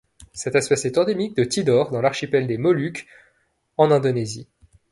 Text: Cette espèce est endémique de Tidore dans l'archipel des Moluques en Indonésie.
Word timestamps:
Cette 0.33 0.55
espèce 0.55 0.85
est 0.85 0.97
endémique 0.97 1.37
de 1.37 1.43
Tidore 1.43 1.91
dans 1.91 2.01
l'archipel 2.01 2.47
des 2.47 2.57
Moluques 2.57 3.05
en 3.77 3.91
Indonésie. 3.91 4.47